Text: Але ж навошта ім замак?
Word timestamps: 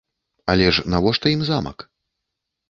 Але 0.53 0.69
ж 0.77 0.85
навошта 0.93 1.35
ім 1.35 1.45
замак? 1.51 1.87